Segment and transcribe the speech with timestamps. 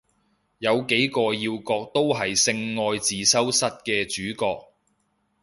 [0.57, 4.73] 有幾個要角都係性愛自修室嘅主角